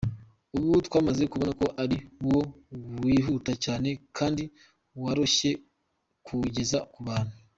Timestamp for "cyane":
3.63-3.89